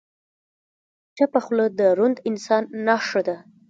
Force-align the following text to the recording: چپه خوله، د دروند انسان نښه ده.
چپه 1.17 1.39
خوله، 1.45 1.65
د 1.69 1.73
دروند 1.79 2.17
انسان 2.29 2.63
نښه 2.85 3.21
ده. 3.27 3.37